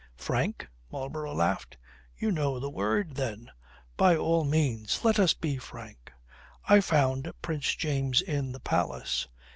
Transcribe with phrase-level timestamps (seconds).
[0.17, 1.77] "Frank?" Marlborough laughed.
[2.17, 3.51] "You know the word, then?
[3.97, 6.11] By all means let us be frank.
[6.65, 9.27] I found Prince James in the palace.